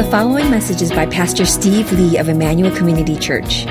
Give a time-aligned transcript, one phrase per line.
[0.00, 3.66] The following message is by Pastor Steve Lee of Emmanuel Community Church.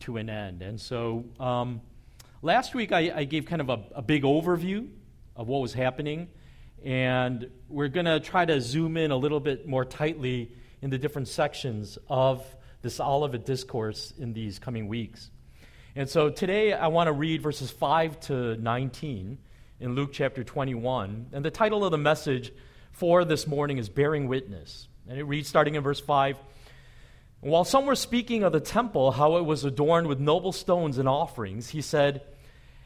[0.00, 0.62] to an end.
[0.62, 1.80] And so um,
[2.42, 4.88] last week I, I, gave kind of a, a big overview
[5.36, 6.28] of what was happening
[6.84, 10.98] and we're going to try to zoom in a little bit more tightly in the
[10.98, 12.44] different sections of
[12.82, 15.30] this Olivet discourse in these coming weeks.
[15.94, 19.38] And so today I want to read verses 5 to 19
[19.80, 21.26] in Luke chapter 21.
[21.32, 22.52] And the title of the message
[22.92, 24.88] for this morning is Bearing Witness.
[25.08, 26.36] And it reads starting in verse 5
[27.40, 31.08] While some were speaking of the temple, how it was adorned with noble stones and
[31.08, 32.22] offerings, he said,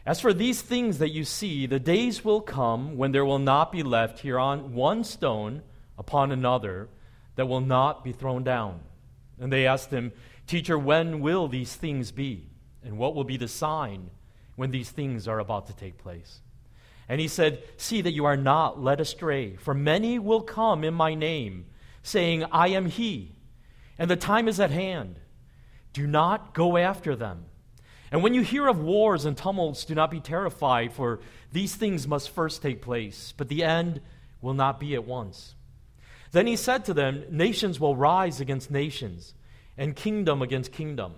[0.07, 3.73] as for these things that you see, the days will come when there will not
[3.73, 5.63] be left here on one stone
[5.97, 6.89] upon another
[7.37, 8.81] that will not be thrown down.
[9.41, 10.13] And they asked him,
[10.47, 12.49] Teacher, when will these things be?
[12.85, 14.11] And what will be the sign
[14.57, 16.41] when these things are about to take place?
[17.09, 20.93] And he said, See that you are not led astray, for many will come in
[20.93, 21.67] my name,
[22.03, 23.33] saying, I am he,
[23.99, 25.17] and the time is at hand.
[25.95, 27.47] Do not go after them.
[28.11, 31.21] And when you hear of wars and tumults, do not be terrified, for
[31.53, 34.01] these things must first take place, but the end
[34.41, 35.55] will not be at once.
[36.33, 39.35] Then he said to them, Nations will rise against nations,
[39.77, 41.15] and kingdom against kingdom.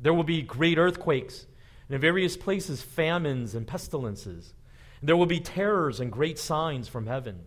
[0.00, 1.46] There will be great earthquakes,
[1.88, 4.54] and in various places famines and pestilences.
[5.00, 7.40] And there will be terrors and great signs from heaven.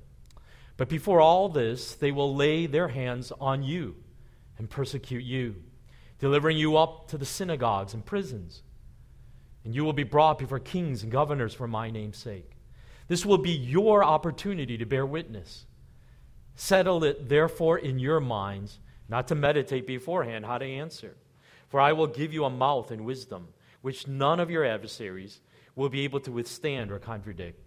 [0.77, 3.95] But before all this, they will lay their hands on you
[4.59, 5.55] and persecute you,
[6.19, 8.61] delivering you up to the synagogues and prisons
[9.67, 12.51] and you will be brought before kings and governors for my name's sake.
[13.09, 15.65] This will be your opportunity to bear witness.
[16.55, 18.79] Settle it, therefore, in your minds,
[19.09, 21.17] not to meditate beforehand how to answer.
[21.67, 23.49] For I will give you a mouth and wisdom,
[23.81, 25.41] which none of your adversaries
[25.75, 27.59] will be able to withstand or contradict.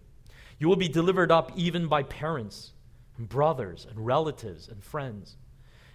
[0.57, 2.71] You will be delivered up even by parents
[3.19, 5.37] and brothers and relatives and friends.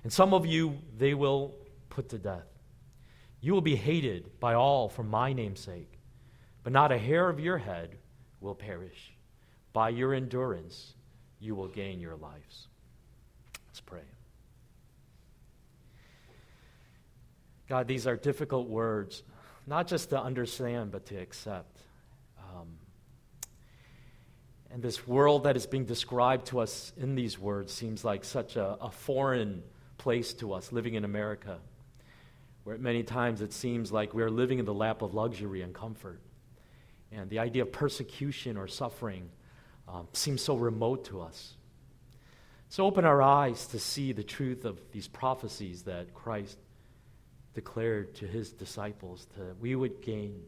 [0.05, 1.57] And some of you they will
[1.89, 2.47] put to death.
[3.41, 5.96] You will be hated by all for my name's sake
[6.67, 7.97] but not a hair of your head
[8.41, 9.15] will perish.
[9.73, 10.97] By your endurance,
[11.39, 12.67] you will gain your lives.
[13.69, 14.01] Let's pray.
[17.69, 19.23] God, these are difficult words,
[19.65, 21.83] not just to understand, but to accept.
[22.41, 22.67] Um,
[24.73, 28.57] and this world that is being described to us in these words seems like such
[28.57, 29.63] a, a foreign
[29.99, 31.59] place to us living in America,
[32.65, 36.21] where many times it seems like we're living in the lap of luxury and comfort.
[37.17, 39.31] And the idea of persecution or suffering
[39.89, 41.55] um, seems so remote to us.
[42.69, 46.59] So open our eyes to see the truth of these prophecies that Christ
[47.55, 50.43] declared to his disciples, that we would gain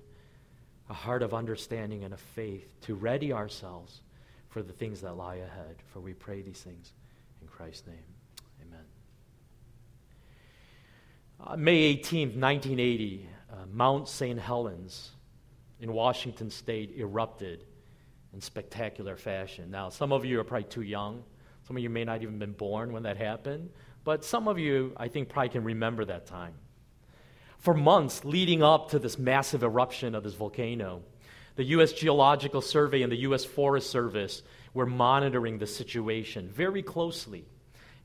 [0.90, 4.02] a heart of understanding and of faith to ready ourselves
[4.50, 5.76] for the things that lie ahead.
[5.92, 6.92] For we pray these things
[7.40, 7.96] in Christ's name.
[8.66, 8.84] Amen.
[11.46, 14.38] Uh, May 18th, 1980, uh, Mount St.
[14.38, 15.12] Helens
[15.80, 17.64] in Washington state erupted
[18.32, 19.70] in spectacular fashion.
[19.70, 21.22] Now, some of you are probably too young.
[21.66, 23.70] Some of you may not even been born when that happened.
[24.04, 26.54] But some of you, I think, probably can remember that time.
[27.58, 31.02] For months leading up to this massive eruption of this volcano,
[31.56, 31.92] the U.S.
[31.92, 33.44] Geological Survey and the U.S.
[33.44, 34.42] Forest Service
[34.74, 37.44] were monitoring the situation very closely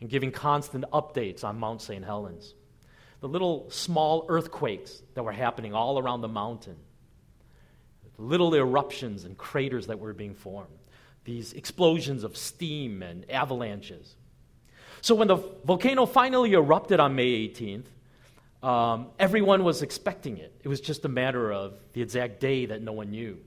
[0.01, 2.03] and giving constant updates on Mount St.
[2.03, 2.56] Helens.
[3.21, 6.77] The little small earthquakes that were happening all around the mountain
[8.18, 10.77] little eruptions and craters that were being formed,
[11.25, 14.15] these explosions of steam and avalanches.
[15.01, 17.86] So when the volcano finally erupted on May 18th,
[18.63, 20.54] um, everyone was expecting it.
[20.63, 23.38] It was just a matter of the exact day that no one knew.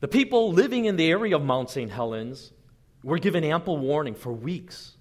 [0.00, 1.90] The people living in the area of Mount St.
[1.90, 2.52] Helens
[3.04, 4.96] were given ample warning for weeks.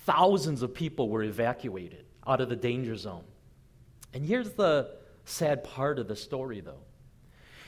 [0.00, 3.24] Thousands of people were evacuated out of the danger zone.
[4.12, 4.90] And here's the
[5.26, 6.82] sad part of the story, though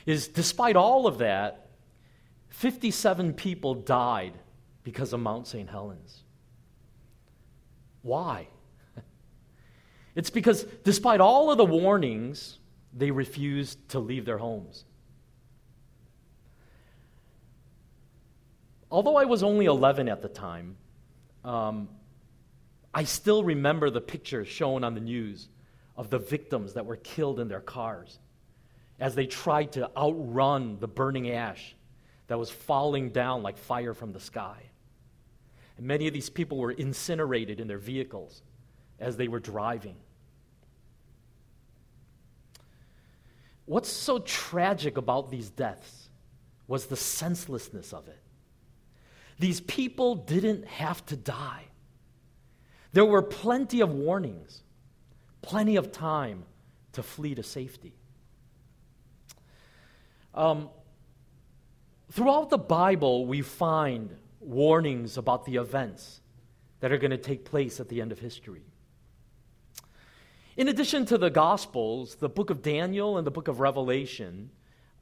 [0.05, 1.67] is despite all of that,
[2.49, 4.33] 57 people died
[4.83, 5.69] because of Mount St.
[5.69, 6.23] Helens.
[8.01, 8.47] Why?
[10.15, 12.57] It's because despite all of the warnings,
[12.91, 14.83] they refused to leave their homes.
[18.91, 20.75] Although I was only 11 at the time,
[21.45, 21.87] um,
[22.93, 25.47] I still remember the pictures shown on the news
[25.99, 28.19] of the victims that were killed in their cars
[29.01, 31.75] as they tried to outrun the burning ash
[32.27, 34.55] that was falling down like fire from the sky.
[35.77, 38.41] And many of these people were incinerated in their vehicles
[38.97, 39.97] as they were driving.
[43.65, 46.07] What's so tragic about these deaths
[46.65, 48.21] was the senselessness of it.
[49.37, 51.65] These people didn't have to die.
[52.93, 54.63] There were plenty of warnings,
[55.41, 56.43] plenty of time
[56.93, 57.93] to flee to safety.
[60.33, 60.69] Um,
[62.11, 66.21] throughout the Bible, we find warnings about the events
[66.79, 68.63] that are going to take place at the end of history.
[70.55, 74.49] In addition to the Gospels, the book of Daniel and the book of Revelation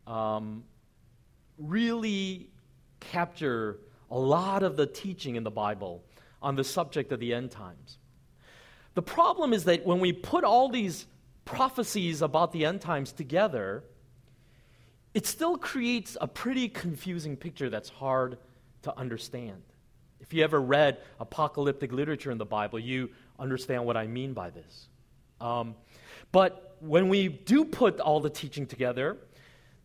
[0.05, 0.63] um,
[1.57, 2.49] really
[2.99, 3.79] capture
[4.09, 6.03] a lot of the teaching in the Bible
[6.41, 7.97] on the subject of the end times.
[8.97, 11.05] The problem is that when we put all these
[11.45, 13.83] prophecies about the end times together,
[15.13, 18.39] it still creates a pretty confusing picture that's hard
[18.81, 19.61] to understand.
[20.19, 24.49] If you ever read apocalyptic literature in the Bible, you understand what I mean by
[24.49, 24.87] this.
[25.39, 25.75] Um,
[26.31, 29.17] but when we do put all the teaching together,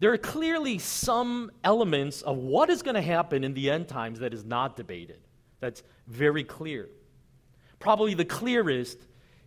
[0.01, 4.21] there are clearly some elements of what is going to happen in the end times
[4.21, 5.21] that is not debated.
[5.61, 6.89] That's very clear.
[7.83, 8.97] Probably the clearest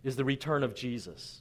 [0.04, 1.40] is the return of Jesus.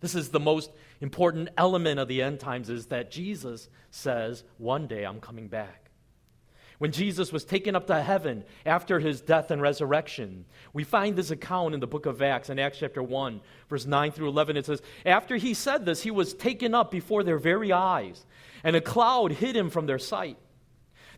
[0.00, 0.70] This is the most
[1.02, 5.90] important element of the end times is that Jesus says, One day I'm coming back.
[6.78, 11.30] When Jesus was taken up to heaven after his death and resurrection, we find this
[11.30, 14.56] account in the book of Acts, in Acts chapter 1, verse 9 through 11.
[14.56, 18.24] It says, After he said this, he was taken up before their very eyes,
[18.62, 20.38] and a cloud hid him from their sight.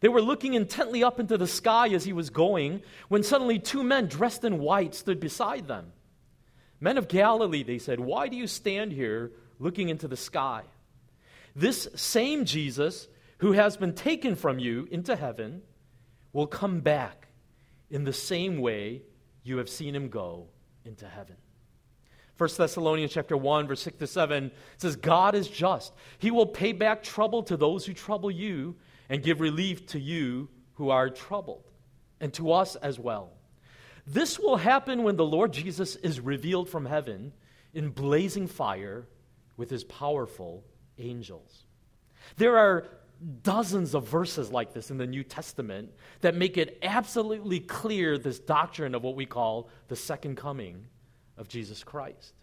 [0.01, 3.83] They were looking intently up into the sky as he was going, when suddenly two
[3.83, 5.93] men dressed in white stood beside them.
[6.81, 10.63] Men of Galilee, they said, why do you stand here looking into the sky?
[11.55, 13.09] This same Jesus
[13.39, 15.63] who has been taken from you into heaven
[16.33, 17.29] will come back
[17.91, 19.03] in the same way
[19.43, 20.49] you have seen him go
[20.85, 21.37] into heaven.
[22.37, 25.95] 1 Thessalonians chapter 1 verse 6 to 7 says God is just.
[26.19, 28.77] He will pay back trouble to those who trouble you
[29.09, 31.65] and give relief to you who are troubled
[32.21, 33.31] and to us as well.
[34.07, 37.33] This will happen when the Lord Jesus is revealed from heaven
[37.75, 39.07] in blazing fire
[39.57, 40.65] with his powerful
[40.99, 41.65] angels.
[42.37, 42.87] There are
[43.43, 48.39] dozens of verses like this in the New Testament that make it absolutely clear this
[48.39, 50.87] doctrine of what we call the second coming
[51.37, 52.35] of Jesus Christ.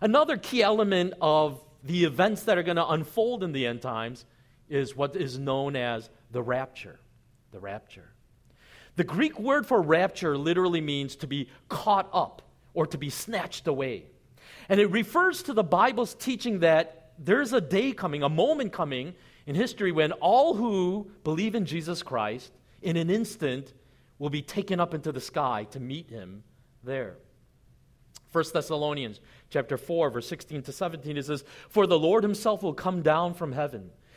[0.00, 4.24] Another key element of the events that are going to unfold in the end times
[4.68, 6.98] is what is known as the rapture.
[7.52, 8.10] The rapture.
[8.96, 12.42] The Greek word for rapture literally means to be caught up
[12.74, 14.06] or to be snatched away.
[14.68, 19.14] And it refers to the Bible's teaching that there's a day coming, a moment coming
[19.46, 22.52] in history when all who believe in Jesus Christ
[22.82, 23.72] in an instant
[24.18, 26.42] will be taken up into the sky to meet him
[26.82, 27.16] there.
[28.32, 32.74] 1 Thessalonians chapter 4 verse 16 to 17 it says for the Lord himself will
[32.74, 33.90] come down from heaven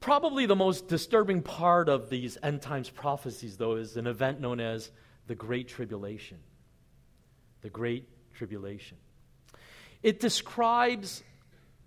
[0.00, 4.60] Probably the most disturbing part of these end times prophecies, though, is an event known
[4.60, 4.90] as
[5.26, 6.38] the Great Tribulation.
[7.62, 8.96] The Great Tribulation.
[10.02, 11.24] It describes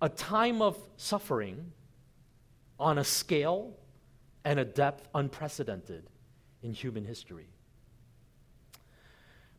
[0.01, 1.71] a time of suffering
[2.79, 3.77] on a scale
[4.43, 6.03] and a depth unprecedented
[6.61, 7.47] in human history.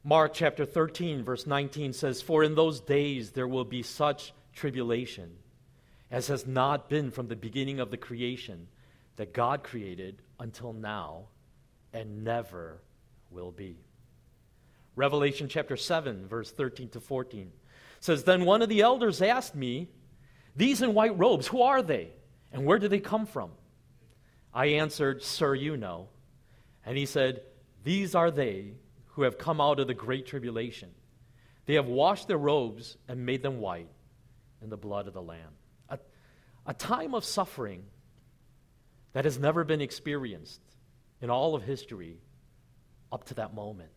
[0.05, 5.31] Mark chapter 13, verse 19 says, For in those days there will be such tribulation
[6.13, 8.69] as has not been from the beginning of the creation
[9.17, 11.25] that God created until now
[11.95, 12.83] and never
[13.31, 13.79] will be.
[14.95, 17.51] Revelation chapter 7, verse 13 to 14
[17.99, 19.89] says, Then one of the elders asked me,
[20.55, 22.11] These in white robes, who are they?
[22.53, 23.51] And where do they come from?
[24.53, 26.09] I answered, Sir, you know.
[26.85, 27.41] And he said,
[27.85, 28.75] These are they
[29.13, 30.91] who have come out of the great tribulation.
[31.65, 33.89] They have washed their robes and made them white
[34.61, 35.53] in the blood of the Lamb.
[36.67, 37.85] A, time of suffering
[39.13, 40.61] that has never been experienced
[41.21, 42.19] in all of history
[43.11, 43.91] up to that moment.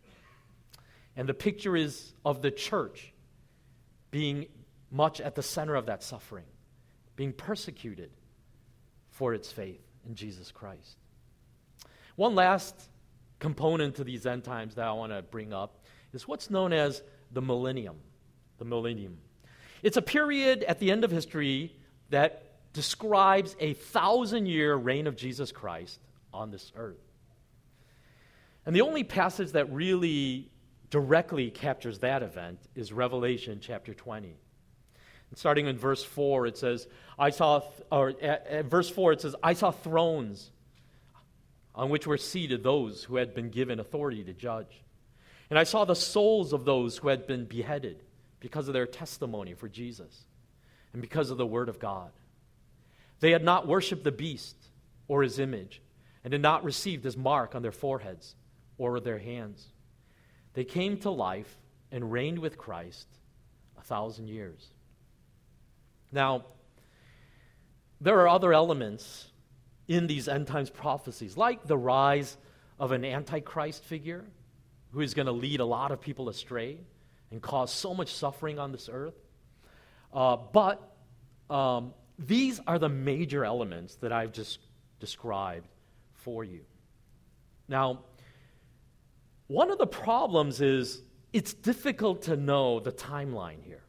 [1.16, 3.14] And the picture is of the church
[4.12, 4.48] being
[4.92, 6.46] much at the center of that suffering,
[7.16, 8.12] being persecuted
[9.10, 10.98] for its faith in Jesus Christ.
[12.16, 12.90] One last
[13.40, 17.02] component to these end times that I want to bring up is what's known as
[17.32, 17.98] the millennium.
[18.58, 19.18] The millennium.
[19.84, 21.76] It's a period at the end of history
[22.10, 22.45] that
[22.76, 26.00] describes a thousand year reign of Jesus Christ
[26.34, 27.00] on this earth.
[28.66, 30.52] And the only passage that really
[30.90, 34.28] directly captures that event is Revelation chapter 20.
[34.28, 39.22] And starting in verse 4, it says, I saw, or at, at verse 4, it
[39.22, 40.52] says, I saw thrones
[41.74, 44.84] on which were seated those who had been given authority to judge.
[45.50, 48.04] And I saw the souls of those who had been beheaded
[48.42, 50.26] because of their testimony for Jesus
[50.92, 52.12] and because of the word of God.
[53.20, 54.56] They had not worshiped the beast
[55.08, 55.82] or his image
[56.24, 58.36] and had not received his mark on their foreheads
[58.78, 59.66] or their hands.
[60.54, 61.58] They came to life
[61.92, 63.08] and reigned with Christ
[63.78, 64.70] a thousand years.
[66.12, 66.46] Now,
[68.02, 69.28] there are other elements
[69.88, 72.38] in these end times prophecies, like the rise
[72.80, 74.26] of an antichrist figure
[74.92, 76.78] who is going to lead a lot of people astray
[77.32, 79.16] and cause so much suffering on this earth.
[80.14, 80.96] Uh, but
[81.50, 84.60] um, these are the major elements that I've just
[85.00, 85.68] described
[86.14, 86.62] for you.
[87.68, 88.00] Now,
[89.48, 91.02] one of the problems is
[91.34, 93.84] it's difficult to know the timeline here.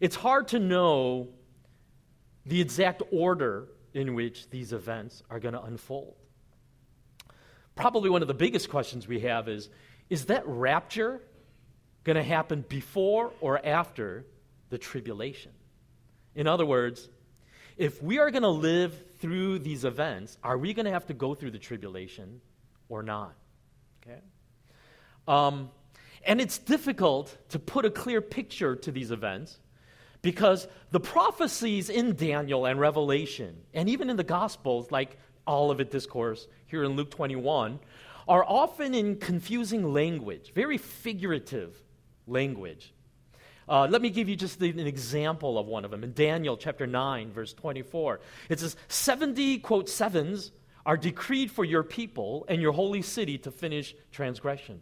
[0.00, 1.28] It's hard to know
[2.46, 6.16] the exact order in which these events are going to unfold.
[7.74, 9.70] Probably one of the biggest questions we have is
[10.10, 11.22] is that rapture
[12.04, 14.26] going to happen before or after
[14.68, 15.52] the tribulation?
[16.34, 17.08] In other words,
[17.76, 21.14] if we are going to live through these events, are we going to have to
[21.14, 22.40] go through the tribulation
[22.88, 23.34] or not?
[24.02, 24.20] Okay?
[25.26, 25.70] Um,
[26.24, 29.58] and it's difficult to put a clear picture to these events
[30.22, 35.76] because the prophecies in Daniel and Revelation, and even in the Gospels, like all of
[35.76, 37.78] Olivet Discourse here in Luke 21,
[38.26, 41.82] are often in confusing language, very figurative
[42.26, 42.94] language.
[43.68, 46.04] Uh, let me give you just an example of one of them.
[46.04, 50.52] In Daniel chapter 9, verse 24, it says, 70, quote, sevens
[50.84, 54.80] are decreed for your people and your holy city to finish transgression,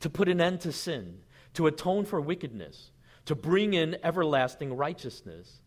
[0.00, 1.20] to put an end to sin,
[1.54, 2.90] to atone for wickedness,
[3.26, 5.60] to bring in everlasting righteousness,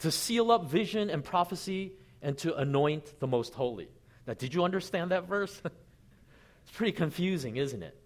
[0.00, 3.88] to seal up vision and prophecy, and to anoint the most holy.
[4.26, 5.60] Now, did you understand that verse?
[5.64, 7.98] it's pretty confusing, isn't it?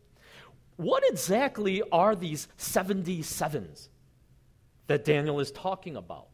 [0.78, 3.88] What exactly are these 77s
[4.86, 6.28] that Daniel is talking about?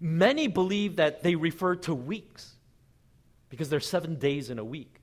[0.00, 2.54] Many believe that they refer to weeks
[3.50, 5.02] because there's seven days in a week.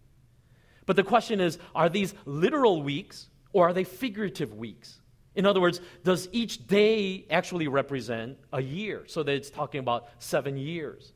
[0.88, 5.00] But the question is are these literal weeks or are they figurative weeks?
[5.36, 10.10] In other words, does each day actually represent a year so that it's talking about
[10.18, 11.14] seven years?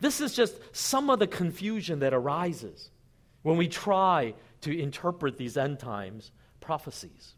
[0.00, 2.90] This is just some of the confusion that arises
[3.40, 6.32] when we try to interpret these end times
[6.66, 7.34] prophecies.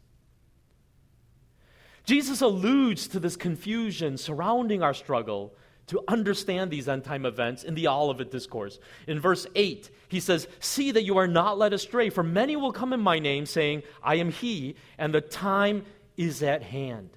[2.03, 5.53] Jesus alludes to this confusion surrounding our struggle
[5.85, 8.79] to understand these end time events in the Olivet Discourse.
[9.07, 12.71] In verse 8, he says, See that you are not led astray, for many will
[12.71, 15.85] come in my name, saying, I am he, and the time
[16.17, 17.11] is at hand.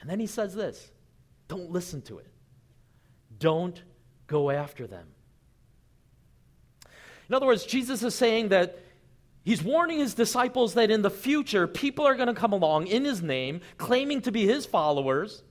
[0.00, 0.90] And then he says this
[1.46, 2.28] don't listen to it,
[3.38, 3.82] don't
[4.26, 5.06] go after them.
[7.28, 8.78] In other words, Jesus is saying that
[9.48, 13.06] He's warning his disciples that in the future, people are going to come along in
[13.06, 15.42] his name, claiming to be his followers.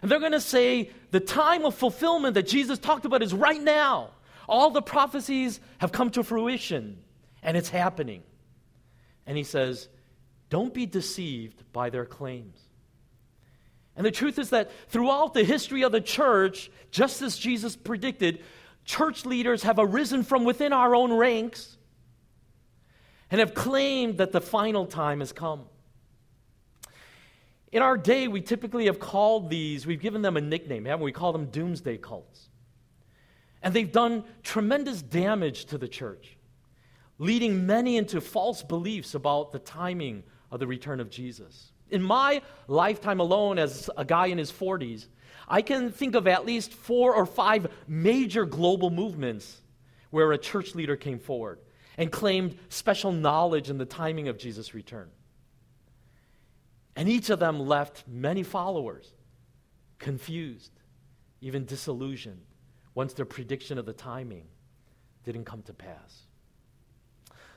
[0.00, 3.60] And they're going to say, the time of fulfillment that Jesus talked about is right
[3.60, 4.12] now.
[4.48, 6.96] All the prophecies have come to fruition,
[7.42, 8.22] and it's happening.
[9.26, 9.90] And he says,
[10.48, 12.58] don't be deceived by their claims.
[13.94, 18.42] And the truth is that throughout the history of the church, just as Jesus predicted,
[18.86, 21.75] church leaders have arisen from within our own ranks
[23.30, 25.64] and have claimed that the final time has come.
[27.72, 31.08] In our day, we typically have called these, we've given them a nickname, haven't we?
[31.08, 32.48] We call them doomsday cults.
[33.62, 36.36] And they've done tremendous damage to the church,
[37.18, 41.72] leading many into false beliefs about the timing of the return of Jesus.
[41.90, 45.06] In my lifetime alone, as a guy in his 40s,
[45.48, 49.60] I can think of at least four or five major global movements
[50.10, 51.58] where a church leader came forward
[51.96, 55.08] and claimed special knowledge in the timing of Jesus' return.
[56.94, 59.12] And each of them left many followers
[59.98, 60.72] confused
[61.40, 62.40] even disillusioned
[62.94, 64.44] once their prediction of the timing
[65.24, 66.22] didn't come to pass.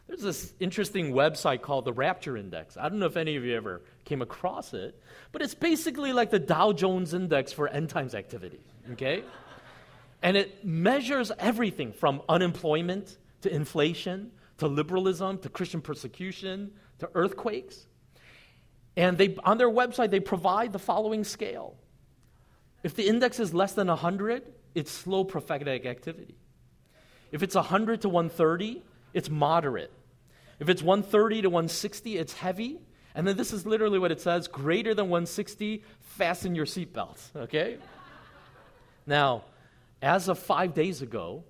[0.08, 2.77] There's this interesting website called the Rapture Index.
[2.77, 5.00] I don't know if any of you ever came across it,
[5.31, 8.60] but it's basically like the Dow Jones Index for end times activity,
[8.93, 9.24] okay?
[10.22, 17.88] and it measures everything from unemployment to inflation to liberalism to Christian persecution to earthquakes.
[18.96, 21.77] And they, on their website, they provide the following scale.
[22.84, 24.43] If the index is less than 100,
[24.75, 26.36] it's slow prophetic activity.
[27.31, 29.91] If it's 100 to 130, it's moderate.
[30.60, 32.79] If it's 130 to 160, it's heavy.
[33.15, 37.77] And then this is literally what it says greater than 160, fasten your seatbelts, okay?
[39.05, 39.43] now,
[40.01, 41.43] as of five days ago,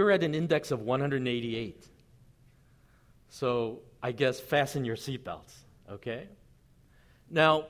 [0.00, 1.86] were at an index of 188.
[3.28, 5.54] So I guess fasten your seatbelts,
[5.90, 6.28] okay?
[7.30, 7.66] Now,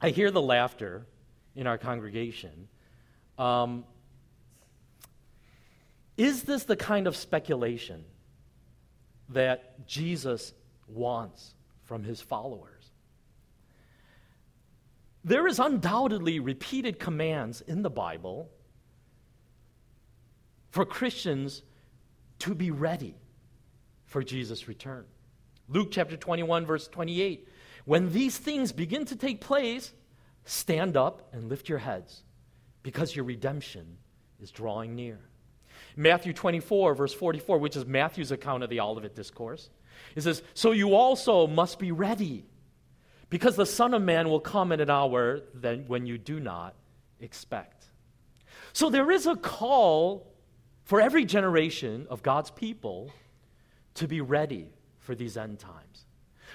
[0.00, 1.06] I hear the laughter
[1.54, 2.68] in our congregation.
[3.38, 3.84] Um,
[6.16, 8.04] is this the kind of speculation
[9.30, 10.52] that Jesus
[10.86, 11.54] wants
[11.84, 12.90] from his followers?
[15.24, 18.50] There is undoubtedly repeated commands in the Bible
[20.70, 21.62] for Christians
[22.40, 23.16] to be ready
[24.06, 25.04] for Jesus' return.
[25.68, 27.48] Luke chapter 21, verse 28.
[27.84, 29.92] When these things begin to take place,
[30.44, 32.22] stand up and lift your heads,
[32.82, 33.98] because your redemption
[34.40, 35.18] is drawing near.
[35.96, 39.70] Matthew 24, verse 44, which is Matthew's account of the Olivet Discourse,
[40.14, 42.46] it says, So you also must be ready,
[43.30, 46.74] because the Son of Man will come at an hour that when you do not
[47.20, 47.86] expect.
[48.72, 50.32] So there is a call
[50.88, 53.12] for every generation of God's people
[53.92, 56.06] to be ready for these end times.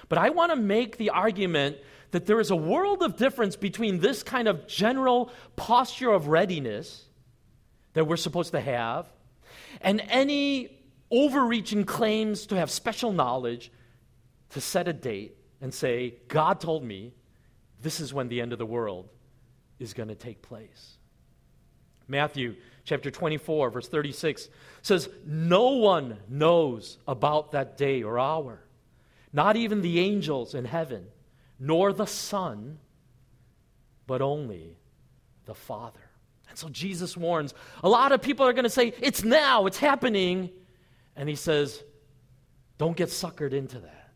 [0.08, 1.76] But I want to make the argument
[2.10, 7.04] that there is a world of difference between this kind of general posture of readiness
[7.92, 9.06] that we're supposed to have
[9.80, 10.80] and any
[11.12, 13.70] overreaching claims to have special knowledge
[14.50, 17.14] to set a date and say, God told me
[17.82, 19.08] this is when the end of the world
[19.78, 20.98] is going to take place.
[22.08, 24.48] Matthew chapter 24, verse 36
[24.82, 28.60] says, No one knows about that day or hour,
[29.32, 31.06] not even the angels in heaven,
[31.58, 32.78] nor the Son,
[34.06, 34.76] but only
[35.46, 36.00] the Father.
[36.48, 39.78] And so Jesus warns a lot of people are going to say, It's now, it's
[39.78, 40.50] happening.
[41.16, 41.82] And he says,
[42.78, 44.12] Don't get suckered into that.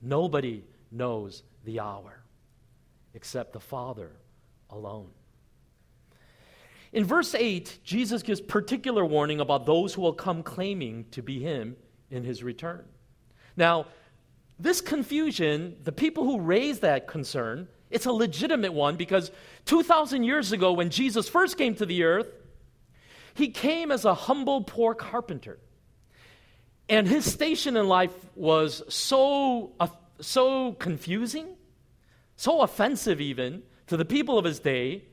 [0.00, 2.22] Nobody knows the hour
[3.14, 4.12] except the Father
[4.70, 5.10] alone.
[6.92, 11.38] In verse 8, Jesus gives particular warning about those who will come claiming to be
[11.40, 11.76] him
[12.10, 12.84] in his return.
[13.56, 13.86] Now,
[14.58, 19.30] this confusion, the people who raise that concern, it's a legitimate one because
[19.66, 22.28] 2,000 years ago, when Jesus first came to the earth,
[23.34, 25.58] he came as a humble, poor carpenter.
[26.88, 29.86] And his station in life was so, uh,
[30.20, 31.46] so confusing,
[32.36, 35.04] so offensive even to the people of his day,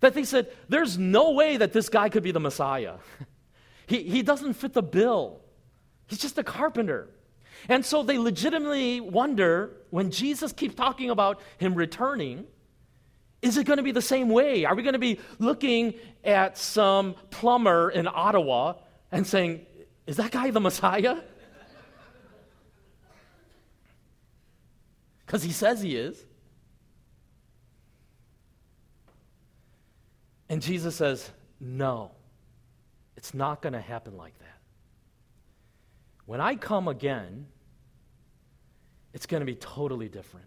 [0.00, 2.94] that they said, There's no way that this guy could be the Messiah.
[3.86, 5.40] he, he doesn't fit the bill.
[6.06, 7.08] He's just a carpenter.
[7.68, 12.46] And so they legitimately wonder when Jesus keeps talking about him returning,
[13.42, 14.64] is it going to be the same way?
[14.64, 18.74] Are we going to be looking at some plumber in Ottawa
[19.10, 19.66] and saying,
[20.06, 21.16] Is that guy the Messiah?
[25.24, 26.24] Because he says he is.
[30.48, 31.30] And Jesus says,
[31.60, 32.12] No,
[33.16, 34.58] it's not going to happen like that.
[36.26, 37.46] When I come again,
[39.12, 40.46] it's going to be totally different.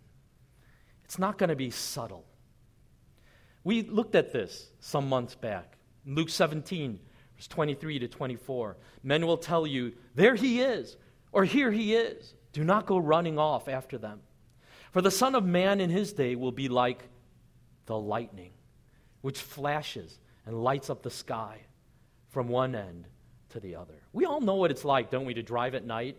[1.05, 2.25] It's not going to be subtle.
[3.63, 5.77] We looked at this some months back.
[6.05, 6.99] Luke 17,
[7.35, 8.77] verse 23 to 24.
[9.03, 10.97] Men will tell you, There he is,
[11.31, 12.33] or Here he is.
[12.51, 14.21] Do not go running off after them.
[14.91, 17.07] For the Son of Man in his day will be like
[17.85, 18.51] the lightning
[19.21, 21.59] which flashes and lights up the sky
[22.29, 23.07] from one end
[23.49, 23.95] to the other.
[24.13, 26.17] We all know what it's like, don't we, to drive at night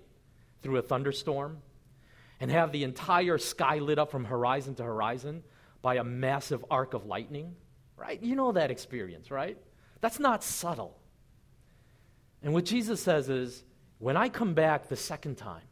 [0.63, 1.59] through a thunderstorm
[2.41, 5.43] and have the entire sky lit up from horizon to horizon
[5.83, 7.55] by a massive arc of lightning,
[7.97, 8.21] right?
[8.23, 9.59] You know that experience, right?
[10.01, 10.99] That's not subtle.
[12.43, 13.65] And what Jesus says is,
[13.99, 15.63] when I come back the second time,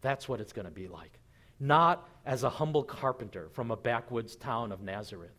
[0.00, 1.18] that's what it's going to be like.
[1.58, 5.34] Not as a humble carpenter from a backwoods town of Nazareth,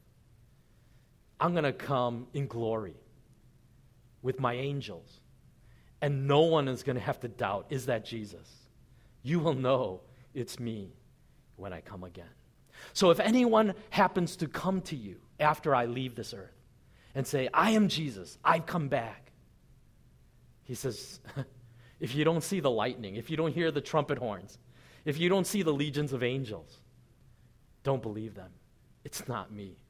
[1.42, 2.96] I'm going to come in glory
[4.22, 5.20] with my angels.
[6.02, 8.48] And no one is going to have to doubt, is that Jesus?
[9.24, 10.02] You will know
[10.34, 10.94] it's me
[11.56, 12.30] when I come again.
[12.94, 16.56] So if anyone happens to come to you after I leave this earth
[17.14, 19.32] and say, I am Jesus, I've come back,
[20.64, 21.20] he says,
[22.00, 24.58] if you don't see the lightning, if you don't hear the trumpet horns,
[25.06, 26.80] if you don't see the legions of angels,
[27.84, 28.52] don't believe them.
[29.04, 29.81] It's not me.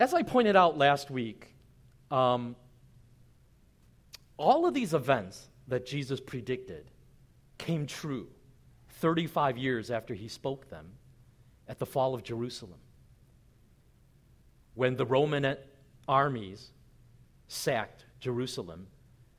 [0.00, 1.54] As I pointed out last week,
[2.10, 2.56] um,
[4.38, 6.90] all of these events that Jesus predicted
[7.58, 8.28] came true
[9.00, 10.86] 35 years after he spoke them
[11.68, 12.78] at the fall of Jerusalem.
[14.72, 15.54] When the Roman
[16.08, 16.72] armies
[17.48, 18.86] sacked Jerusalem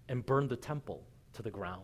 [0.07, 1.81] and burned the temple to the ground.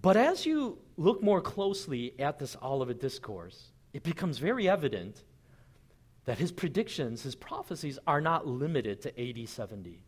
[0.00, 5.22] But as you look more closely at this Olivet Discourse, it becomes very evident
[6.24, 10.02] that his predictions, his prophecies, are not limited to AD 70.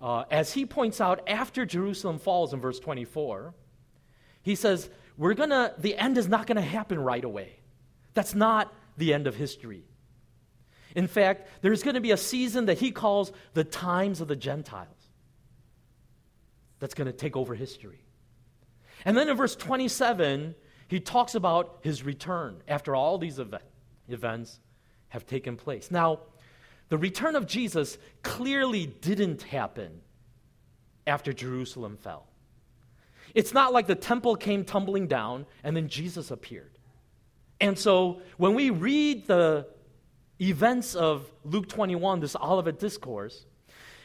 [0.00, 3.52] Uh, as he points out, after Jerusalem falls in verse 24,
[4.42, 7.58] he says, We're gonna, the end is not going to happen right away.
[8.12, 9.84] That's not the end of history.
[10.94, 14.36] In fact, there's going to be a season that he calls the times of the
[14.36, 15.08] Gentiles
[16.78, 18.04] that's going to take over history.
[19.04, 20.54] And then in verse 27,
[20.88, 23.54] he talks about his return after all these ev-
[24.08, 24.60] events
[25.08, 25.90] have taken place.
[25.90, 26.20] Now,
[26.88, 30.00] the return of Jesus clearly didn't happen
[31.06, 32.26] after Jerusalem fell.
[33.34, 36.78] It's not like the temple came tumbling down and then Jesus appeared.
[37.60, 39.66] And so when we read the
[40.40, 43.46] events of Luke 21, this Olivet Discourse,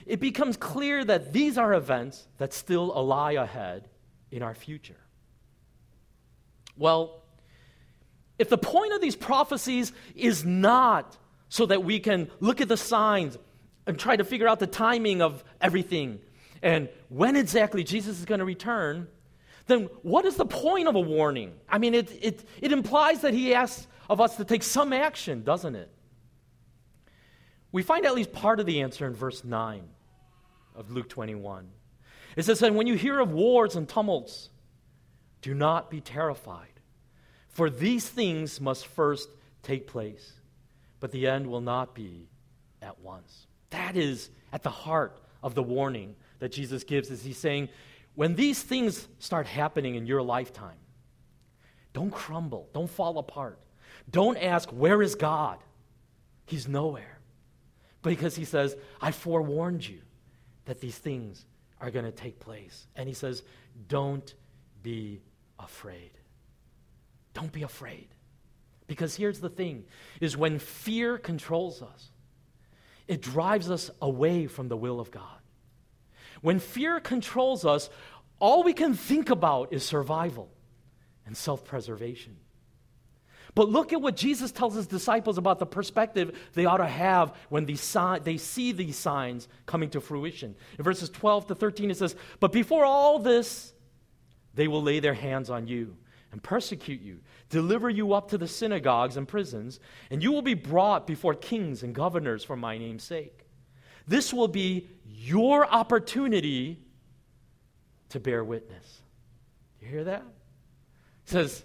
[0.05, 3.89] it becomes clear that these are events that still lie ahead
[4.31, 4.97] in our future.
[6.79, 7.21] Well,
[8.39, 11.15] if the point of these prophecies is not
[11.49, 13.37] so that we can look at the signs
[13.85, 16.19] and try to figure out the timing of everything
[16.61, 19.07] and when exactly Jesus is going to return,
[19.67, 21.53] then what is the point of a warning?
[21.69, 25.43] I mean, it, it, it implies that he asks of us to take some action,
[25.43, 25.91] doesn't it?
[27.71, 29.83] We find at least part of the answer in verse 9
[30.75, 31.69] of Luke 21.
[32.35, 34.49] It says, And when you hear of wars and tumults,
[35.41, 36.79] do not be terrified,
[37.47, 39.29] for these things must first
[39.63, 40.33] take place
[40.99, 42.27] but the end will not be
[42.81, 43.47] at once.
[43.69, 47.69] That is at the heart of the warning that Jesus gives is he's saying,
[48.15, 50.77] when these things start happening in your lifetime,
[51.93, 53.59] don't crumble, don't fall apart.
[54.09, 55.59] Don't ask, where is God?
[56.45, 57.19] He's nowhere.
[58.01, 59.99] Because he says, I forewarned you
[60.65, 61.45] that these things
[61.79, 62.87] are going to take place.
[62.95, 63.43] And he says,
[63.87, 64.33] don't
[64.81, 65.21] be
[65.59, 66.11] afraid.
[67.33, 68.07] Don't be afraid.
[68.87, 69.85] Because here's the thing
[70.19, 72.09] is when fear controls us,
[73.07, 75.23] it drives us away from the will of God.
[76.41, 77.89] When fear controls us,
[78.39, 80.49] all we can think about is survival
[81.25, 82.37] and self preservation.
[83.55, 87.35] But look at what Jesus tells his disciples about the perspective they ought to have
[87.49, 87.75] when they
[88.37, 90.55] see these signs coming to fruition.
[90.77, 93.73] In verses 12 to 13, it says, But before all this,
[94.59, 95.95] they will lay their hands on you
[96.33, 99.79] and persecute you, deliver you up to the synagogues and prisons,
[100.11, 103.45] and you will be brought before kings and governors for my name's sake.
[104.05, 106.83] This will be your opportunity
[108.09, 109.01] to bear witness.
[109.79, 110.23] You hear that?
[111.23, 111.63] It says,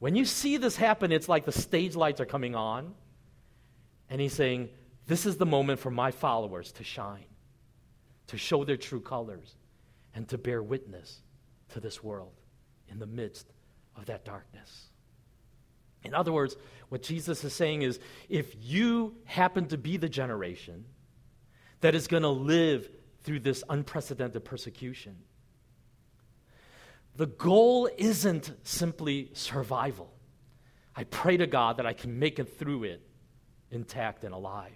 [0.00, 2.92] when you see this happen, it's like the stage lights are coming on.
[4.10, 4.68] And he's saying,
[5.06, 7.26] This is the moment for my followers to shine,
[8.26, 9.54] to show their true colors,
[10.12, 11.22] and to bear witness
[11.72, 12.32] to this world
[12.88, 13.52] in the midst
[13.96, 14.88] of that darkness.
[16.04, 16.56] In other words,
[16.88, 20.84] what Jesus is saying is if you happen to be the generation
[21.80, 22.88] that is going to live
[23.22, 25.16] through this unprecedented persecution,
[27.16, 30.12] the goal isn't simply survival.
[30.96, 33.02] I pray to God that I can make it through it
[33.70, 34.72] intact and alive.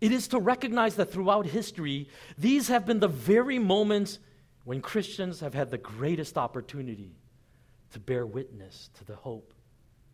[0.00, 4.18] It is to recognize that throughout history, these have been the very moments
[4.68, 7.16] when Christians have had the greatest opportunity
[7.90, 9.54] to bear witness to the hope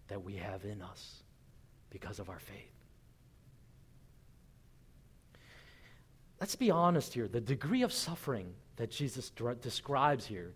[0.06, 1.24] that we have in us
[1.90, 2.72] because of our faith.
[6.40, 7.26] Let's be honest here.
[7.26, 10.54] The degree of suffering that Jesus describes here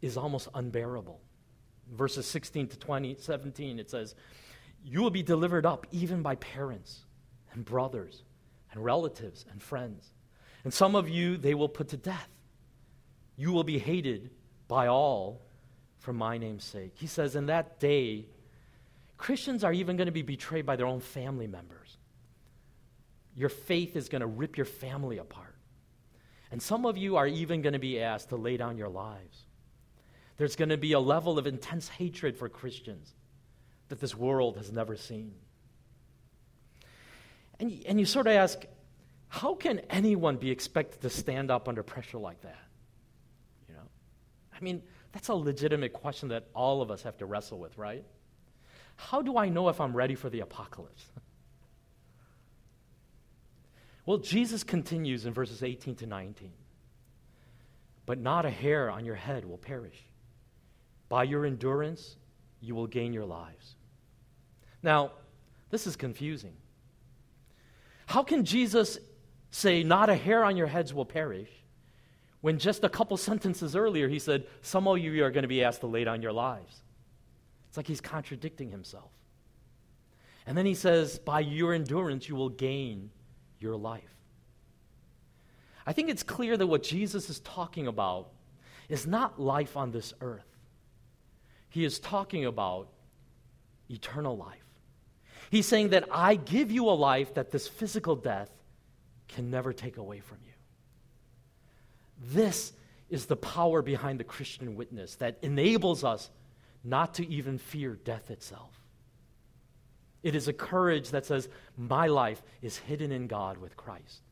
[0.00, 1.20] is almost unbearable.
[1.92, 4.14] Verses 16 to 20, 17, it says,
[4.82, 7.04] You will be delivered up even by parents
[7.52, 8.22] and brothers
[8.72, 10.14] and relatives and friends.
[10.64, 12.30] And some of you they will put to death
[13.36, 14.30] you will be hated
[14.68, 15.42] by all
[15.98, 16.92] for my name's sake.
[16.94, 18.26] He says, in that day,
[19.18, 21.98] Christians are even going to be betrayed by their own family members.
[23.34, 25.54] Your faith is going to rip your family apart.
[26.50, 29.44] And some of you are even going to be asked to lay down your lives.
[30.36, 33.14] There's going to be a level of intense hatred for Christians
[33.88, 35.34] that this world has never seen.
[37.58, 38.64] And, and you sort of ask,
[39.28, 42.65] how can anyone be expected to stand up under pressure like that?
[44.58, 48.04] I mean, that's a legitimate question that all of us have to wrestle with, right?
[48.96, 51.04] How do I know if I'm ready for the apocalypse?
[54.06, 56.52] well, Jesus continues in verses 18 to 19.
[58.06, 60.00] But not a hair on your head will perish.
[61.08, 62.16] By your endurance,
[62.60, 63.74] you will gain your lives.
[64.82, 65.12] Now,
[65.70, 66.54] this is confusing.
[68.06, 68.98] How can Jesus
[69.50, 71.50] say, Not a hair on your heads will perish,
[72.46, 75.64] when just a couple sentences earlier he said, Some of you are going to be
[75.64, 76.80] asked to lay down your lives?
[77.66, 79.10] It's like he's contradicting himself.
[80.46, 83.10] And then he says, By your endurance, you will gain
[83.58, 84.14] your life.
[85.88, 88.30] I think it's clear that what Jesus is talking about
[88.88, 90.46] is not life on this earth,
[91.68, 92.90] he is talking about
[93.90, 94.62] eternal life.
[95.50, 98.52] He's saying that I give you a life that this physical death
[99.26, 100.52] can never take away from you.
[102.18, 102.72] This
[103.08, 106.30] is the power behind the Christian witness that enables us
[106.82, 108.72] not to even fear death itself.
[110.22, 114.22] It is a courage that says, My life is hidden in God with Christ.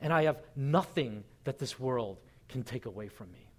[0.00, 3.50] And I have nothing that this world can take away from me.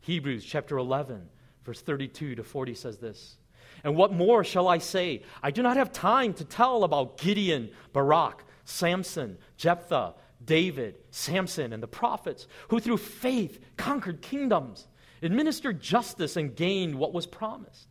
[0.00, 1.28] Hebrews chapter 11,
[1.64, 3.36] verse 32 to 40 says this
[3.84, 5.22] And what more shall I say?
[5.42, 11.82] I do not have time to tell about Gideon, Barak, Samson, Jephthah, David, Samson, and
[11.82, 14.86] the prophets, who through faith conquered kingdoms
[15.22, 17.88] administered justice, and gained what was promised,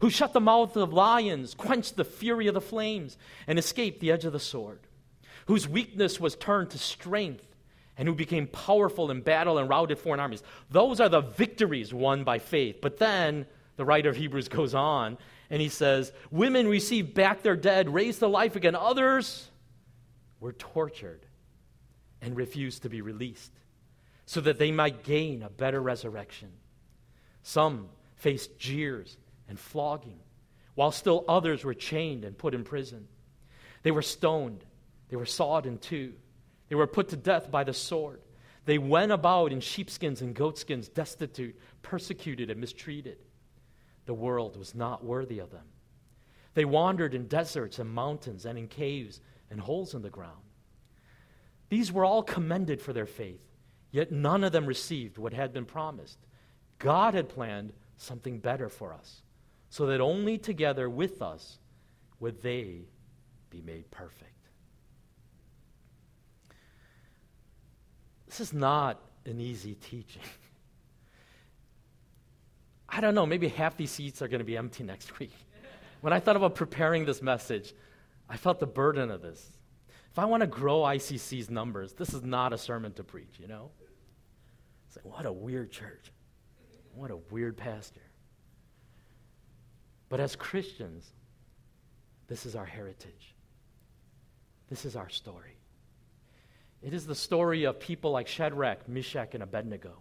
[0.00, 4.12] who shut the mouth of lions, quenched the fury of the flames, and escaped the
[4.12, 4.80] edge of the sword,
[5.46, 7.44] whose weakness was turned to strength,
[7.96, 10.42] and who became powerful in battle and routed foreign armies.
[10.70, 12.80] Those are the victories won by faith.
[12.82, 15.16] But then the writer of Hebrews goes on
[15.48, 18.74] and he says, Women received back their dead, raised to life again.
[18.74, 19.48] Others
[20.40, 21.25] were tortured
[22.20, 23.52] and refused to be released
[24.26, 26.50] so that they might gain a better resurrection.
[27.42, 29.16] Some faced jeers
[29.48, 30.18] and flogging,
[30.74, 33.06] while still others were chained and put in prison.
[33.82, 34.64] They were stoned,
[35.08, 36.14] they were sawed in two,
[36.68, 38.20] they were put to death by the sword.
[38.64, 43.18] They went about in sheepskins and goatskins, destitute, persecuted, and mistreated.
[44.06, 45.66] The world was not worthy of them.
[46.54, 50.45] They wandered in deserts and mountains and in caves and holes in the ground.
[51.68, 53.46] These were all commended for their faith
[53.96, 56.18] Yet none of them received what had been promised.
[56.78, 59.22] God had planned something better for us,
[59.70, 61.58] so that only together with us
[62.20, 62.82] would they
[63.48, 64.50] be made perfect.
[68.26, 70.20] This is not an easy teaching.
[72.90, 75.32] I don't know, maybe half these seats are going to be empty next week.
[76.02, 77.72] When I thought about preparing this message,
[78.28, 79.55] I felt the burden of this.
[80.16, 83.48] If I want to grow ICC's numbers, this is not a sermon to preach, you
[83.48, 83.70] know?
[84.88, 86.10] It's like, what a weird church.
[86.94, 88.00] What a weird pastor.
[90.08, 91.04] But as Christians,
[92.28, 93.34] this is our heritage.
[94.70, 95.58] This is our story.
[96.80, 99.98] It is the story of people like Shadrach, Meshach, and Abednego,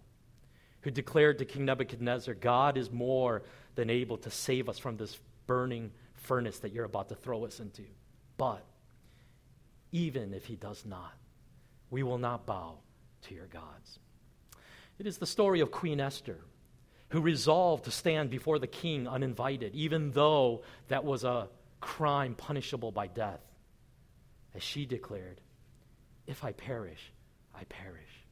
[0.80, 3.43] who declared to King Nebuchadnezzar, God is more
[3.75, 7.60] than able to save us from this burning furnace that you're about to throw us
[7.60, 7.84] into.
[8.38, 8.65] But
[9.95, 11.13] even if he does not.
[11.89, 12.79] We will not bow
[13.23, 13.99] to your gods.
[14.99, 16.38] It is the story of Queen Esther,
[17.10, 21.47] who resolved to stand before the king uninvited, even though that was a
[21.79, 23.39] crime punishable by death.
[24.53, 25.39] As she declared,
[26.27, 27.13] If I perish,
[27.53, 28.25] I perish.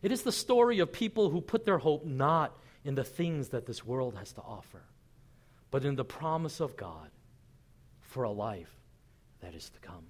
[0.00, 3.66] It is the story of people who put their hope not in the things that
[3.66, 4.84] this world has to offer,
[5.70, 7.10] but in the promise of God
[8.00, 8.78] for a life
[9.40, 10.04] that is to come.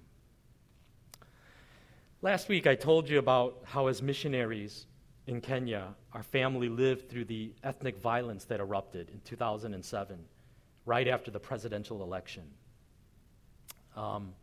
[2.21, 4.87] Last week, I told you about how, as missionaries
[5.27, 10.19] in Kenya, our family lived through the ethnic violence that erupted in 2007,
[10.85, 12.43] right after the presidential election.
[13.95, 14.33] Um,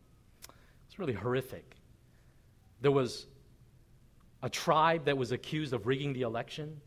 [0.87, 1.75] it's really horrific.
[2.81, 3.27] There was
[4.41, 6.81] a tribe that was accused of rigging the election,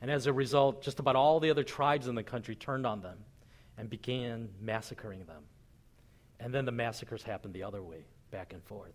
[0.00, 3.00] and as a result, just about all the other tribes in the country turned on
[3.00, 3.18] them
[3.76, 5.42] and began massacring them.
[6.40, 8.94] And then the massacres happened the other way, back and forth.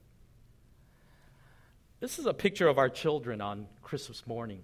[1.99, 4.63] This is a picture of our children on Christmas morning,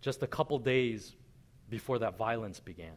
[0.00, 1.14] just a couple days
[1.70, 2.94] before that violence began.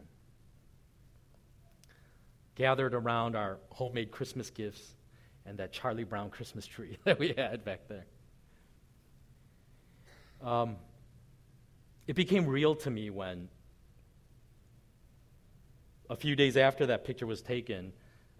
[2.56, 4.94] Gathered around our homemade Christmas gifts
[5.46, 8.06] and that Charlie Brown Christmas tree that we had back there.
[10.42, 10.76] Um,
[12.06, 13.48] it became real to me when,
[16.10, 17.92] a few days after that picture was taken,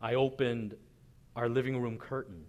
[0.05, 0.77] I opened
[1.35, 2.45] our living room curtain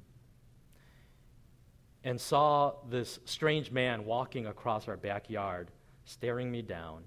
[2.03, 5.71] and saw this strange man walking across our backyard,
[6.03, 7.03] staring me down,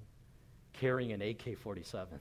[0.72, 2.18] carrying an AK 47.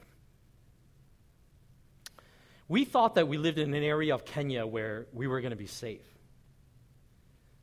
[2.68, 5.56] We thought that we lived in an area of Kenya where we were going to
[5.56, 6.04] be safe.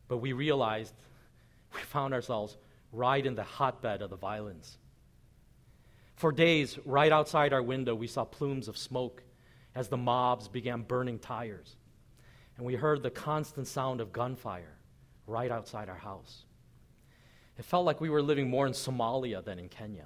[0.07, 0.95] But we realized
[1.75, 2.57] we found ourselves
[2.91, 4.79] right in the hotbed of the violence.
[6.15, 9.21] For days, right outside our window, we saw plumes of smoke
[9.75, 11.75] as the mobs began burning tires.
[12.57, 14.77] And we heard the constant sound of gunfire
[15.27, 16.45] right outside our house.
[17.57, 20.05] It felt like we were living more in Somalia than in Kenya.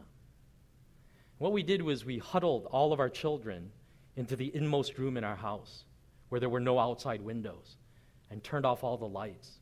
[1.38, 3.72] What we did was we huddled all of our children
[4.16, 5.86] into the inmost room in our house
[6.30, 7.78] where there were no outside windows
[8.30, 9.60] and turned off all the lights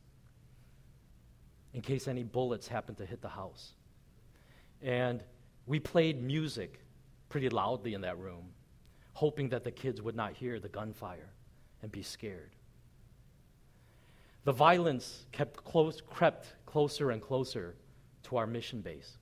[1.72, 3.72] in case any bullets happened to hit the house.
[4.82, 5.22] And
[5.66, 6.80] we played music
[7.28, 8.46] pretty loudly in that room,
[9.18, 11.28] hoping that the kids would not hear the gunfire
[11.82, 12.54] and be scared.
[14.44, 17.74] The violence kept close, crept closer and closer
[18.22, 19.18] to our mission base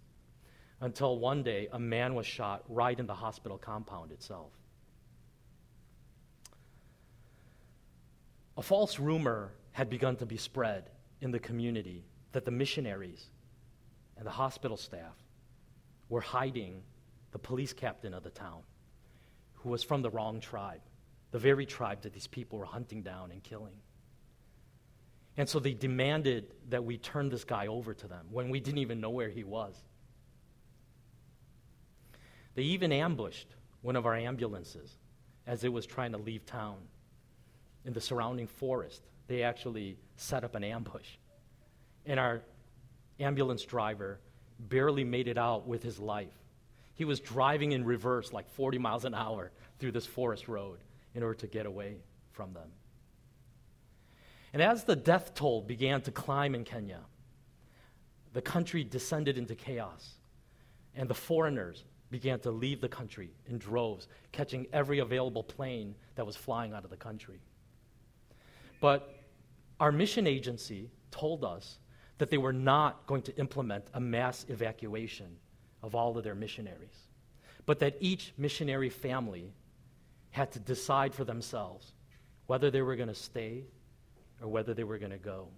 [0.82, 4.52] until one day a man was shot right in the hospital compound itself.
[8.58, 10.90] A false rumor had begun to be spread
[11.22, 13.30] in the community that the missionaries
[14.18, 15.16] and the hospital staff
[16.10, 16.82] were hiding
[17.32, 18.60] the police captain of the town,
[19.66, 20.80] who was from the wrong tribe,
[21.32, 23.74] the very tribe that these people were hunting down and killing.
[25.36, 28.78] And so they demanded that we turn this guy over to them when we didn't
[28.78, 29.74] even know where he was.
[32.54, 33.48] They even ambushed
[33.82, 34.98] one of our ambulances
[35.48, 36.76] as it was trying to leave town
[37.84, 41.16] in the surrounding forest, they actually set up an ambush.
[42.04, 42.40] And our
[43.18, 44.20] ambulance driver
[44.60, 46.38] barely made it out with his life.
[46.96, 50.78] He was driving in reverse like 40 miles an hour through this forest road
[51.14, 51.98] in order to get away
[52.32, 52.68] from them.
[54.52, 57.00] And as the death toll began to climb in Kenya,
[58.32, 60.14] the country descended into chaos,
[60.94, 66.24] and the foreigners began to leave the country in droves, catching every available plane that
[66.24, 67.40] was flying out of the country.
[68.80, 69.14] But
[69.80, 71.78] our mission agency told us
[72.16, 75.36] that they were not going to implement a mass evacuation
[75.82, 77.08] of all of their missionaries,
[77.64, 79.52] but that each missionary family
[80.30, 81.92] had to decide for themselves
[82.46, 83.64] whether they were going to stay
[84.40, 85.48] or whether they were going to go.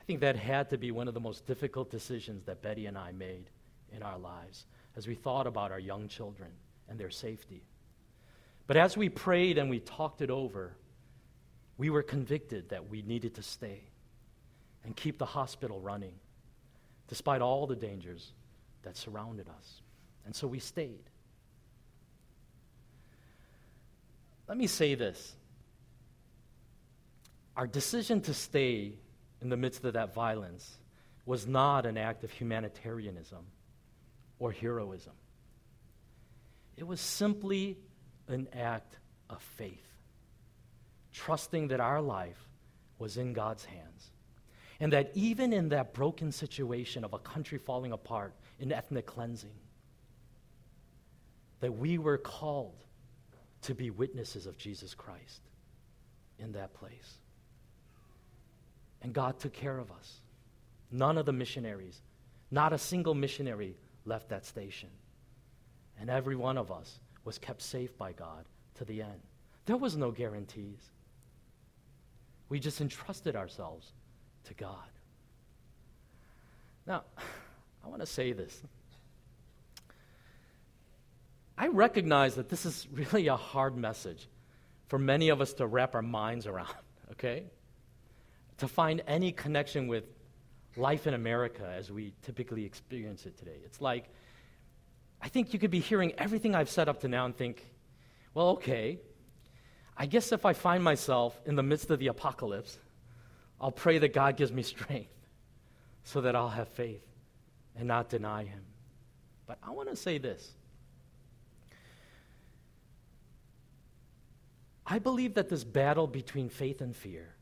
[0.00, 2.96] I think that had to be one of the most difficult decisions that Betty and
[2.96, 3.50] I made
[3.92, 6.50] in our lives as we thought about our young children
[6.88, 7.62] and their safety.
[8.66, 10.72] But as we prayed and we talked it over,
[11.76, 13.82] we were convicted that we needed to stay
[14.84, 16.14] and keep the hospital running,
[17.08, 18.32] despite all the dangers
[18.82, 19.82] that surrounded us.
[20.24, 21.04] And so we stayed.
[24.48, 25.34] Let me say this
[27.56, 28.94] our decision to stay
[29.42, 30.78] in the midst of that violence
[31.26, 33.44] was not an act of humanitarianism
[34.38, 35.12] or heroism.
[36.76, 37.76] It was simply
[38.28, 38.96] an act
[39.28, 39.90] of faith
[41.12, 42.48] trusting that our life
[42.98, 44.10] was in God's hands.
[44.78, 49.50] And that even in that broken situation of a country falling apart in ethnic cleansing,
[51.60, 52.84] that we were called
[53.62, 55.40] to be witnesses of Jesus Christ
[56.38, 57.18] in that place.
[59.02, 60.20] And God took care of us.
[60.90, 62.00] None of the missionaries,
[62.50, 64.88] not a single missionary left that station.
[65.98, 68.44] And every one of us was kept safe by God
[68.76, 69.20] to the end.
[69.66, 70.90] There was no guarantees.
[72.48, 73.92] We just entrusted ourselves
[74.44, 74.74] to God.
[76.86, 77.04] Now,
[77.84, 78.62] I want to say this.
[81.56, 84.28] I recognize that this is really a hard message
[84.88, 86.74] for many of us to wrap our minds around,
[87.12, 87.44] okay?
[88.58, 90.04] To find any connection with
[90.76, 93.58] life in America as we typically experience it today.
[93.64, 94.08] It's like,
[95.20, 97.66] I think you could be hearing everything I've said up to now and think,
[98.32, 98.98] well, okay,
[99.96, 102.78] I guess if I find myself in the midst of the apocalypse,
[103.60, 105.12] I'll pray that God gives me strength
[106.04, 107.09] so that I'll have faith
[107.80, 108.60] and not deny Him.
[109.46, 110.52] But I want to say this.
[114.86, 117.34] I believe that this battle between faith and fear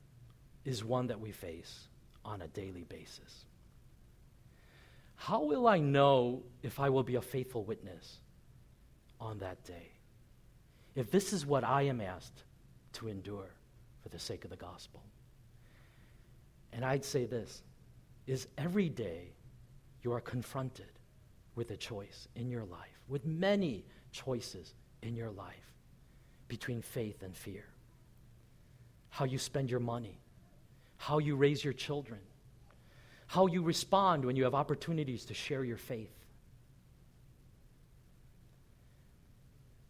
[0.64, 1.89] is one that we face
[2.24, 3.47] on a daily basis.
[5.16, 8.18] How will I know if I will be a faithful witness
[9.20, 9.91] on that day?
[10.95, 12.45] If this is what I am asked
[12.93, 13.51] to endure
[14.03, 15.03] for the sake of the gospel.
[16.72, 17.62] And I'd say this
[18.26, 19.32] is every day
[20.09, 20.91] you are confronted
[21.55, 25.75] with a choice in your life, with many choices in your life
[26.49, 27.67] between faith and fear.
[29.11, 30.19] How you spend your money,
[30.97, 32.21] how you raise your children,
[33.27, 36.17] how you respond when you have opportunities to share your faith.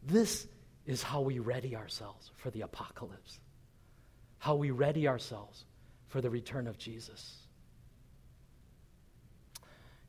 [0.03, 0.49] This
[0.85, 3.39] is how we ready ourselves for the apocalypse,
[4.39, 5.65] how we ready ourselves
[6.09, 7.37] for the return of Jesus.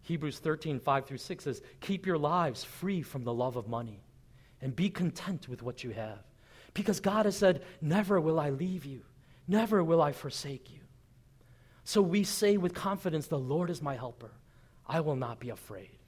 [0.10, 4.02] Hebrews 13, 5 through 6 says, Keep your lives free from the love of money
[4.60, 6.18] and be content with what you have.
[6.74, 9.02] Because God has said, Never will I leave you,
[9.48, 10.80] never will I forsake you.
[11.84, 14.32] So we say with confidence, The Lord is my helper.
[14.88, 16.00] I will not be afraid.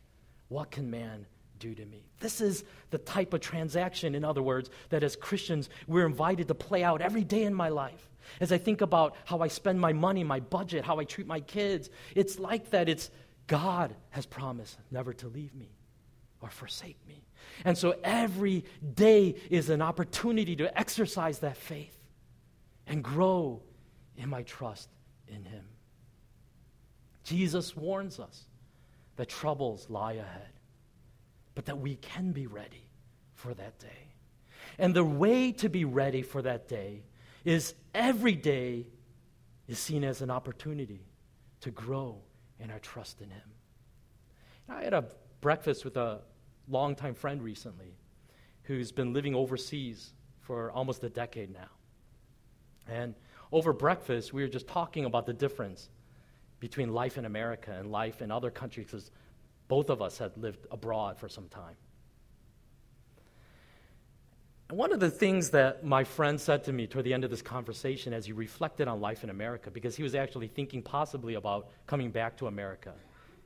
[0.47, 1.27] What can man
[1.59, 2.03] do to me?
[2.21, 6.55] This is the type of transaction, in other words, that as Christians we're invited to
[6.55, 8.09] play out every day in my life.
[8.39, 11.39] As I think about how I spend my money, my budget, how I treat my
[11.39, 12.89] kids, it's like that.
[12.89, 13.11] It's
[13.47, 15.69] God has promised never to leave me
[16.41, 17.23] or forsake me.
[17.65, 21.97] And so every day is an opportunity to exercise that faith
[22.87, 23.61] and grow
[24.17, 24.89] in my trust
[25.27, 25.65] in Him.
[27.23, 28.45] Jesus warns us
[29.15, 30.53] that troubles lie ahead,
[31.53, 32.89] but that we can be ready
[33.33, 34.13] for that day.
[34.79, 37.03] And the way to be ready for that day
[37.43, 38.87] is every day
[39.67, 41.05] is seen as an opportunity
[41.61, 42.21] to grow
[42.61, 43.49] in our trust in Him.
[44.69, 45.05] I had a
[45.41, 46.21] breakfast with a
[46.69, 47.97] longtime friend recently
[48.63, 51.69] who's been living overseas for almost a decade now.
[52.87, 53.15] And
[53.51, 55.89] over breakfast, we were just talking about the difference
[56.59, 59.11] between life in America and life in other countries because
[59.67, 61.75] both of us had lived abroad for some time.
[64.71, 67.29] And one of the things that my friend said to me toward the end of
[67.29, 71.33] this conversation as he reflected on life in America, because he was actually thinking possibly
[71.33, 72.93] about coming back to America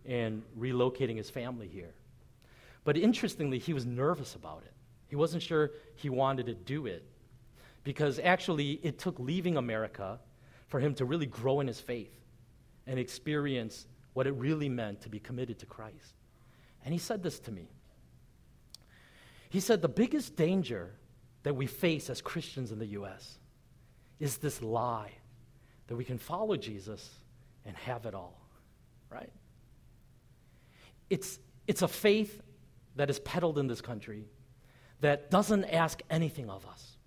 [0.05, 1.95] and relocating his family here.
[2.84, 4.73] But interestingly, he was nervous about it.
[5.07, 7.03] He wasn't sure he wanted to do it
[7.84, 10.19] because actually it took leaving America
[10.67, 12.13] for him to really grow in his faith
[12.86, 16.13] and experience what it really meant to be committed to Christ.
[16.84, 17.67] And he said this to me.
[19.49, 20.93] He said, The biggest danger
[21.45, 23.37] that we face as Christians in the U.S.
[24.19, 25.11] is this lie
[25.85, 27.07] that we can follow Jesus
[27.67, 28.41] and have it all,
[29.11, 29.29] right?
[31.07, 31.37] It's,
[31.67, 32.41] it's a faith
[32.95, 34.25] that is peddled in this country
[35.01, 36.97] that doesn't ask anything of us,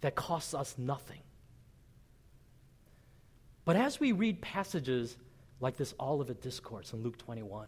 [0.00, 1.20] that costs us nothing.
[3.64, 5.16] But as we read passages
[5.58, 7.66] like this Olivet Discourse in Luke 21,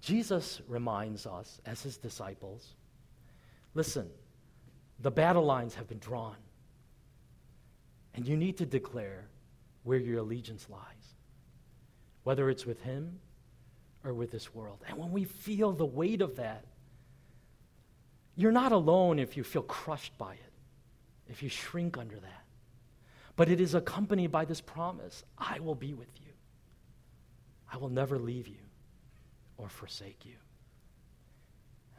[0.00, 2.74] Jesus reminds us, as his disciples,
[3.74, 4.10] listen,
[5.02, 6.36] the battle lines have been drawn,
[8.14, 9.26] and you need to declare
[9.82, 11.16] where your allegiance lies,
[12.22, 13.18] whether it's with him
[14.04, 14.78] or with this world.
[14.88, 16.64] And when we feel the weight of that,
[18.36, 20.52] you're not alone if you feel crushed by it,
[21.28, 22.44] if you shrink under that.
[23.34, 26.32] But it is accompanied by this promise I will be with you,
[27.72, 28.62] I will never leave you
[29.56, 30.34] or forsake you.